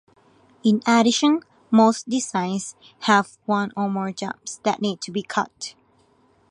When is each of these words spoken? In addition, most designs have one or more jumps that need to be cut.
In 0.63 0.81
addition, 0.87 1.41
most 1.69 2.09
designs 2.09 2.75
have 3.01 3.37
one 3.45 3.71
or 3.77 3.87
more 3.87 4.11
jumps 4.11 4.59
that 4.63 4.81
need 4.81 4.99
to 5.01 5.11
be 5.11 5.21
cut. 5.21 5.75